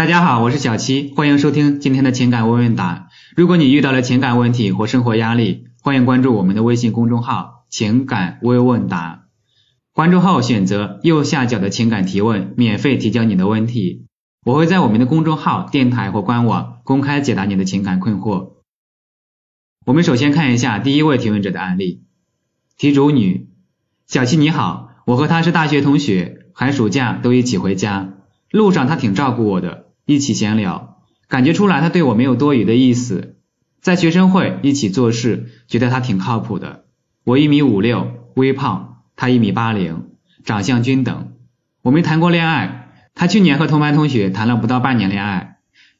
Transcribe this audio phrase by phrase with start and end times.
[0.00, 3.10] 大家好，我是小七，欢迎收听今天的情感问问答。
[3.36, 9.26] 如果你遇到了情感问题或生活压力，欢迎关注我们的微信公众号“情感微问答”。
[9.92, 14.06] 关注后选择右下角的情感提问，免费提交你的问题，
[14.46, 18.52] 我会在我们的公众号、电台或官网公开解答你的情感困惑。
[19.84, 22.04] 我们首先看一下第一位提问者的案例，
[22.78, 23.50] 题主女，
[24.06, 28.14] 小七你好，我和她是大学同学，寒暑假都一起回家，
[28.50, 29.89] 路上她挺照顾我的。
[30.10, 30.96] 一起闲聊，
[31.28, 33.36] 感觉出来他对我没有多余的意思。
[33.80, 36.82] 在学生会一起做事，觉得他挺靠谱的。
[37.22, 40.08] 我一米五六，微胖，他一米八零，
[40.44, 41.28] 长相均等。
[41.82, 45.58] 我没谈过恋爱，他去年和同班同学谈了不到半年恋爱。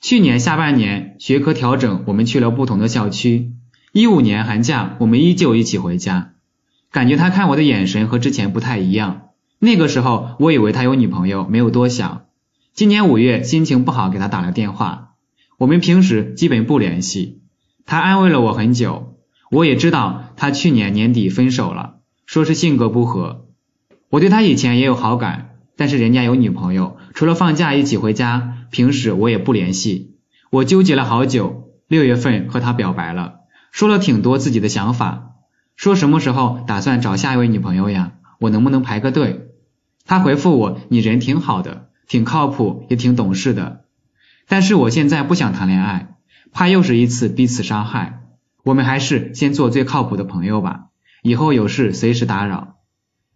[0.00, 3.52] 去年下半年学科调整，我们去了不同的校区。
[3.92, 6.32] 一五年寒假，我们依旧一起回家。
[6.90, 9.28] 感觉他看我的眼神和之前不太一样。
[9.60, 12.24] 那个时候我以为他有女朋友，没有多想。
[12.74, 15.10] 今年五月心情不好，给他打了电话。
[15.58, 17.42] 我们平时基本不联系，
[17.84, 19.18] 他安慰了我很久。
[19.50, 23.46] 我也知道他去年年底分手了，说是性格不合。
[24.08, 30.16] 我对他以前也有好感，但是人家有女朋友，除了放假一起回家，平时我也不联系。
[30.50, 35.32] 我纠结了好久，六月份和他表白了，说了挺多自己的想法，
[35.76, 38.14] 说什么时候打算找下一位女朋友呀？
[38.40, 39.48] 我能不能排个队？
[40.06, 41.90] 他回复我，你人挺好的。
[42.06, 43.84] 挺靠谱，也挺懂事的，
[44.48, 46.14] 但是我现在不想谈恋爱，
[46.52, 48.20] 怕又是一次彼此伤害。
[48.64, 50.86] 我们还是先做最靠谱的朋友吧，
[51.22, 52.76] 以后有事随时打扰。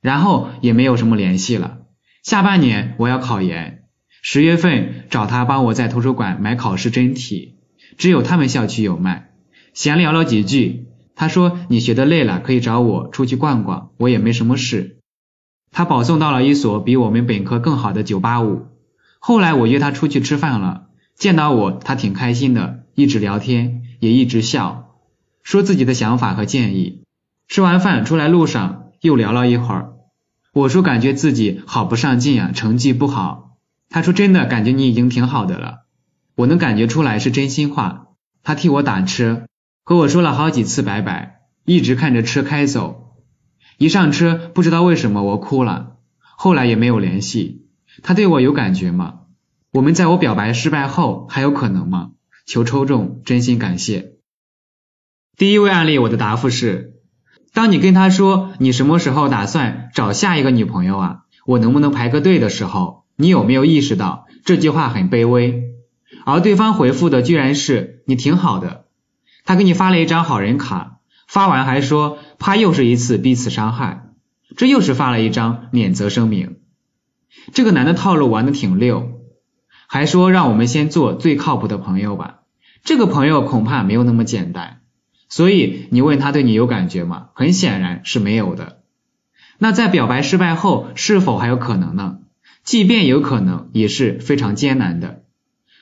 [0.00, 1.78] 然后也没有什么联系了。
[2.22, 3.84] 下半年我要考研，
[4.20, 7.56] 十月份找他帮我在图书馆买考试真题，
[7.96, 9.30] 只有他们校区有卖。
[9.72, 14.93] 闲聊了几句，他说你学的累了可以找我出去逛逛，我也没什么事。
[15.76, 18.68] 他保送到了一所比我们本科更好的九八五。
[19.18, 20.84] 后来我约他出去吃饭了，
[21.16, 24.94] 见到我他挺开心的，一直聊天，也一直笑，
[25.42, 27.02] 说自己的想法和建议。
[27.48, 29.94] 吃完饭出来路上又聊了一会儿，
[30.52, 33.56] 我说感觉自己好不上进啊，成绩不好。
[33.90, 35.86] 他说真的，感觉你已经挺好的了。
[36.36, 38.06] 我能感觉出来是真心话。
[38.44, 39.42] 他替我打车，
[39.82, 43.03] 和我说了好几次拜拜，一直看着车开走。
[43.84, 47.66] 一上车，不知道为什么我哭了，后来也没有联系。
[48.02, 49.16] 他对我有感觉吗？
[49.74, 52.12] 我们在我表白失败后还有可能吗？
[52.46, 54.12] 求抽中，真心感谢。
[55.36, 56.94] 第一位案例，我的答复是：
[57.52, 61.18] 当你跟他说你什么时候打算找下一个女朋友啊？
[61.44, 65.74] 我能不能排个队的时候，你有没有意识到这句话很卑微？
[66.24, 68.86] 而对方回复的居然是你挺好的，
[69.44, 70.93] 他给你发了一张好人卡，
[71.26, 72.18] 发完还说。
[72.38, 74.10] 怕又是一次彼此伤害，
[74.56, 76.56] 这又是发了一张免责声明。
[77.54, 79.20] 这个男的套路玩的挺溜，
[79.86, 82.40] 还说让我们先做最靠谱的朋友吧。
[82.82, 84.80] 这个朋友恐怕没有那么简单。
[85.30, 87.28] 所以你问他对你有感觉吗？
[87.34, 88.82] 很显然是没有的。
[89.58, 92.18] 那在表白失败后是否还有可能呢？
[92.62, 95.22] 即便有可能，也是非常艰难的。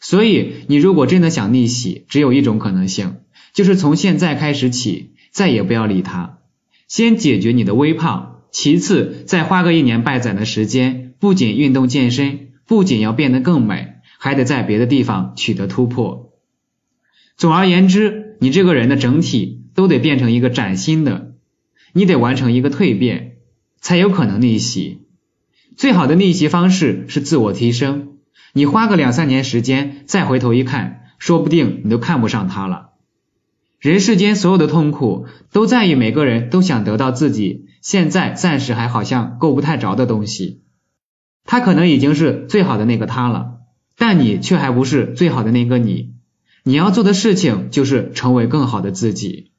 [0.00, 3.18] 所以你如果真的想逆袭，只有一种可能性，
[3.52, 6.38] 就是从现在开始起，再也不要理他。
[6.88, 16.32] 先解决你的微胖，其次再花个一年半载的时间，不仅运动健身，不仅要变得更美，还得在别的地方取得突破。
[17.36, 21.34] 总而言之，你这个人的整体都得变成一个崭新的，
[21.92, 23.36] 你得完成一个蜕变，
[23.80, 25.06] 才有可能逆袭。
[25.76, 28.14] 最好的逆袭方式是自我提升，
[28.54, 32.87] 你花个两三年时间，再回头一看，说不定你都看不上他了。
[33.78, 40.62] 人世间所有的痛苦，都在于每个人都想得到自己现在暂时还好像够不太着的东西。
[41.44, 43.58] 他可能已经是最好的那个他了，
[43.96, 46.14] 但你却还不是最好的那个你。
[46.64, 49.52] 你要做的事情就是成为更好的自己。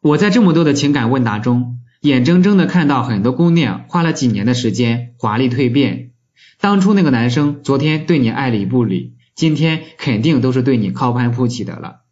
[0.00, 6.12] 我在这么多的情感问答中，眼睁睁的看到很多姑娘花了几年的时间华丽蜕变。
[6.60, 12.02] 当初那个男生昨天对你爱理不理，今天肯定都是对你靠攀不起的了。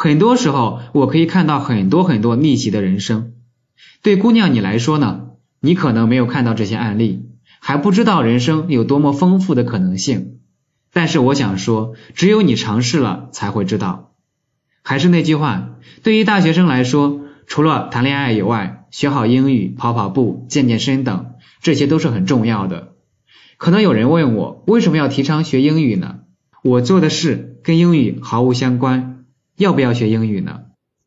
[0.00, 3.32] 很多时候，我可以看到很多很多逆袭的人生。
[4.00, 5.30] 对姑娘你来说呢？
[5.58, 7.26] 你可能没有看到这些案例，
[7.58, 10.38] 还不知道人生有多么丰富的可能性。
[10.92, 14.12] 但是我想说，只有你尝试了才会知道。
[14.84, 15.70] 还是那句话，
[16.04, 22.92] 对于大学生来说，除了谈恋爱以外，学好英语、跑跑步、健健身等，这些都是很重要的。
[23.56, 26.20] 可能有人问我，为什么要提倡学英语呢？
[26.62, 29.17] 我做的事跟英语毫无相关。
[29.58, 30.60] 要不要学英语呢？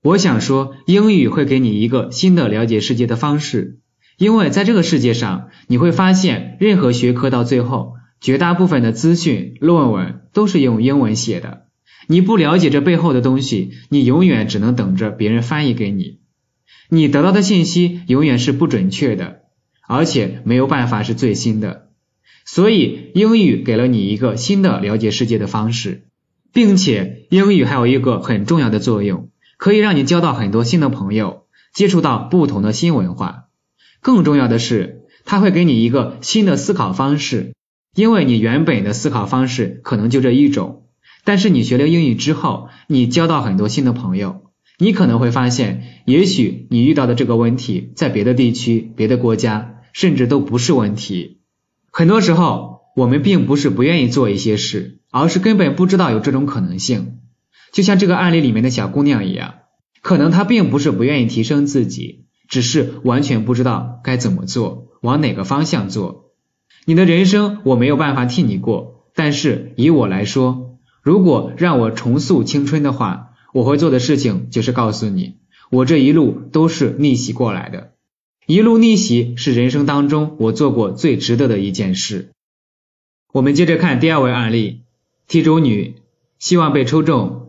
[0.04, 3.80] 我想说，英语会给你一个新的了解世界的方式，
[4.18, 11.68] 因为在这个世界上，你会发现任何学科到最后绝大部分的资讯、论文都是用英文写的。
[12.08, 16.20] 你不了解这背后的东西，你永远只能等着别人翻译给你。
[16.90, 19.44] 你得到的信息永远是不准确的，
[19.88, 21.88] 而且没有办法是最新的。
[22.44, 26.08] 所以英语给了你一个新的了解世界的方式，
[26.52, 33.46] 并且英语还有一个很重要的作用，可以让你交到很多新的朋友，接触到不同的新文化。
[34.02, 37.54] 更重要的是，它会给你一个新的思考方式，
[37.96, 40.88] 因为你原本的思考方式可能就这一种。
[41.24, 51.40] 但是你学了英语之后，你交到很多新的朋友，你可能会发现，也许你遇到的这个问题，在别的地区、别的国家，甚至都不是问题。
[51.92, 57.20] 很多时候，我们并不是不愿意做一些事，而是根本不知道有这种可能性。
[57.72, 59.56] 就像这个案例里面的小姑娘一样，
[60.02, 66.32] 可能她并不是不愿意提升自己，只是完全不知道该怎么做，往哪个方向做。
[66.86, 70.80] 你的人生我没有办法替你过，但是以我来说。
[71.04, 75.38] 如果让我重塑青春的话，我会做的事情就是告诉你，
[75.72, 77.94] 我这一路都是逆袭过来的，
[78.46, 82.32] 一路逆袭是人生当中我做过最值得的一件事。
[83.34, 84.82] 我们接着看第二位案例，
[85.28, 85.96] 题主女，
[86.38, 87.41] 希望被抽中。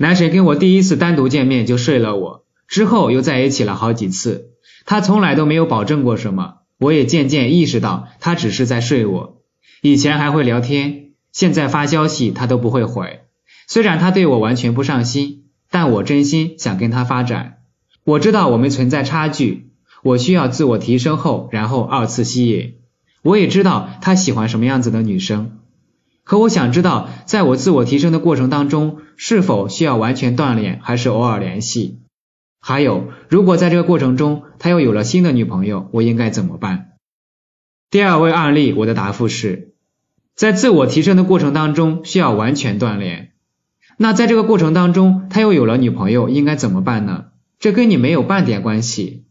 [0.00, 4.52] 男神跟我第一次单独见面就睡了我，之后又在一起了好几次，
[4.86, 9.42] 他从来都没有保证过什么，我也渐渐意识到他只是在睡我，
[9.82, 11.06] 以前还会聊天。
[11.32, 13.22] 现在发消息他都不会回，
[13.66, 17.58] 虽然他对我完全不上心，但我真心想跟他发展。
[18.04, 19.72] 我知道我们存在差距，
[20.04, 22.76] 我需要自我提升后，然后二次吸引。
[23.22, 25.57] 我也知道他喜欢什么样子的女生，
[26.28, 32.00] 可我想知道，在我自我提升的过程当中，是否需要完全断联，还是偶尔联系？
[32.60, 36.90] 还有，如果在这个过程中他又有了新的女朋友，我应该怎么办？
[37.88, 39.72] 第二位案例，我的答复是。
[40.34, 43.32] 在自我提升的过程当中，需要完全锻炼。
[43.96, 47.28] 那在这个过程当中，他又有了女朋友，应该怎么办呢？
[47.58, 49.24] 这跟你没有半点关系。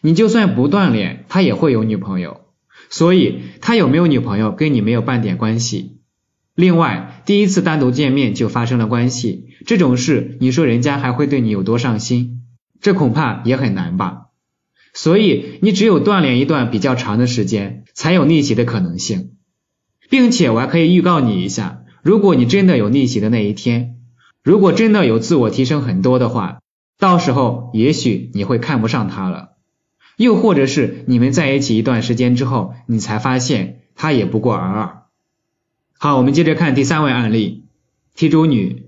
[0.00, 2.40] 你就算不锻炼，他也会有女朋友。
[2.88, 5.98] 所以他有没有女朋友跟你没有半点关系。
[6.58, 12.42] 另外，第一次单独见面就发生了关系，这种事，你说人家还会对你有多上心？
[12.80, 14.22] 这恐怕也很难吧。
[14.92, 19.36] 所以你只有锻炼一段比较长的时间，才有逆袭的可能性。
[20.10, 23.98] 并且我还可以预告你一下，如果你真的有逆袭的那一天，
[24.42, 26.58] 如果真的有自我提升很多的话，
[26.98, 29.50] 到时候也许你会看不上他了，
[30.16, 35.02] 又或者是你们在一起一段时间之后，你才发现他也不过尔尔。
[36.00, 37.64] 好，我们接着看第三位案例，
[38.14, 38.86] 题主女，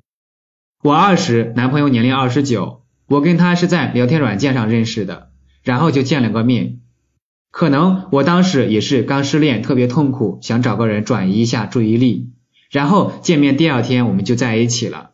[0.81, 5.31] 我二十，男朋友年龄二十九，我跟他是在聊天软件上认识的，
[5.65, 6.79] 然后就见了个面。
[7.51, 12.31] 可能我当时也是刚失恋，特别痛苦，想找个人转移一下注意力。
[12.71, 15.11] 然后见面第二天我们就在一起了。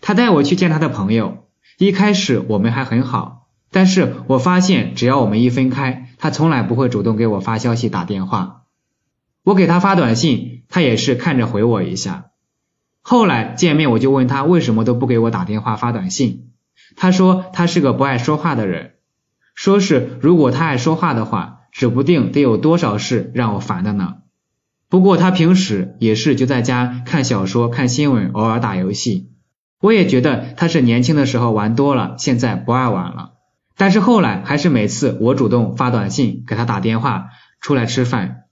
[0.00, 1.46] 他带我去见他的朋友，
[1.78, 8.64] 一开始我们还很好，但是我发现只要我们一分开，他从来不会主动给我发消息打电话。
[9.46, 12.32] 我给他发短信，他也是看着回我一下。
[13.00, 16.50] 后来见面我就问他为什么都不给我打电话发短信，
[16.96, 18.94] 他说他是个不爱说话的人，
[19.54, 21.54] 说是如果他爱说话的话。
[21.76, 24.14] 指不定得有多少事让我烦的呢。
[24.88, 29.28] 不过他平时也是就在家看小说、看新闻，偶尔打游戏。
[29.82, 33.32] 我也觉得他是年轻的时候玩多了，现在不爱玩了。
[33.76, 37.26] 但是后来还是每次我主动发短信给他打电话
[37.60, 38.44] 出来吃饭，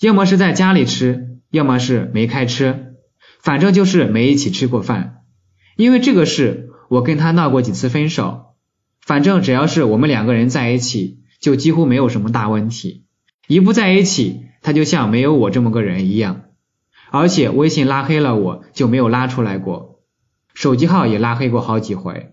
[0.00, 2.78] 要么是在家里吃，要么是没开车，
[3.40, 5.22] 反正就是没一起吃过饭。
[5.76, 8.54] 因为这个事，我跟他闹过几次分手。
[9.00, 11.18] 反正只要是我们两个人在一起。
[11.40, 13.04] 就几乎没有什么大问题，
[13.46, 16.46] 一不在一起，他就像没有我这么个人一样，
[17.12, 20.00] 而且微信拉黑了我就没有拉出来过，
[20.52, 22.32] 手机号也拉黑过好几回。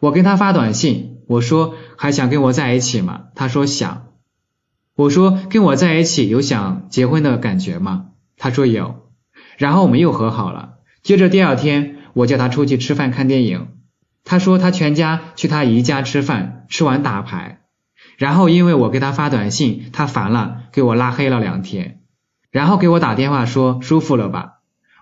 [0.00, 3.24] 我跟他发短信，我说还想跟我在一起吗？
[3.34, 4.07] 他说想。
[4.98, 8.06] 我说跟我在一起有想结婚的感觉吗？
[8.36, 9.12] 他说有。
[9.56, 10.70] 然后我们又和好了。
[11.04, 13.68] 接着第二天，我叫他出去吃饭看电影，
[14.24, 17.60] 他说他全家去他姨家吃饭，吃完打牌。
[18.16, 22.00] 然后因为我给他发短信，他烦了，给我拉黑了两天，
[22.50, 24.54] 然后给我打电话说舒服了吧？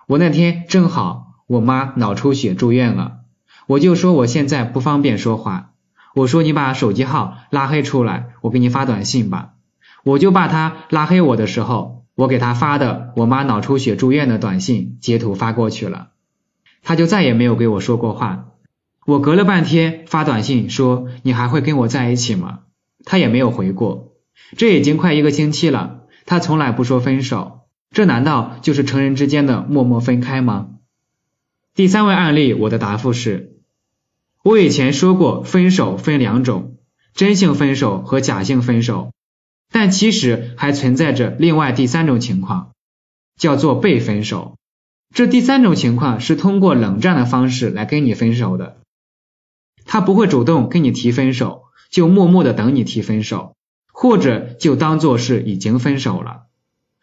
[0.05, 3.21] 我那天正好我妈脑出血住院了，
[3.65, 5.71] 我就说我现在不方便说话，
[6.13, 9.53] 我说你把手机号拉黑出来，我给你发短信吧。
[10.07, 16.11] 我就把他拉黑我的时候，我给他发的我妈脑出血住院的短信截图发过去了，
[16.81, 18.53] 他就再也没有给我说过话。
[19.05, 22.59] 我隔了半天发短信说你还会跟我在一起吗？
[23.03, 24.13] 他也没有回过，
[24.55, 26.03] 这已经快一个星期了。
[26.25, 30.69] 他从来不说分手，这难道就是成人之间的默默分开吗？
[31.75, 33.57] 第三位案例，我的答复是：
[34.41, 36.77] 我以前说过，分手分两种，
[37.13, 39.11] 真性分手和假性分手，
[39.71, 42.71] 但其实还存在着另外第三种情况，
[43.37, 44.55] 叫做被分手。
[45.13, 48.77] 这第三种情况是通过冷战的方式来跟你分手的，
[49.85, 53.55] 他不会主动跟你提分手，就默默的等你提分手，
[53.91, 56.43] 或者就当做是已经分手了。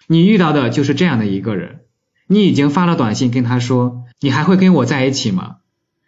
[0.06, 1.80] 你遇到的就是这样的一个人，
[2.26, 5.56] 你已经发了短信跟他说你还会跟我在一起吗？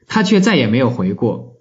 [0.06, 1.56] 他却再也没有回过，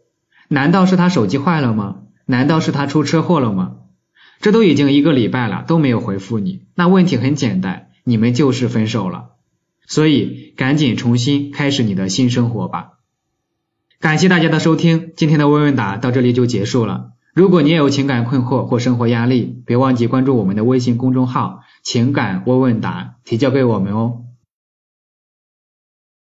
[0.50, 2.02] 难道是他手机坏了吗？
[2.26, 3.78] 难道是他出车祸了吗？
[4.42, 9.30] 这都已经一个礼拜了都没有回复你，那问题很简单，你们就是分手了。
[9.88, 12.94] 所以赶紧重新开始你的新生活吧。
[14.00, 17.12] 感谢大家的收听，今天的问问答到这里就结束了。
[17.34, 24.25] 如果你也有情感困惑或生活压力，别忘记关注我们的微信公众号“情感问问答”，提交给我们哦。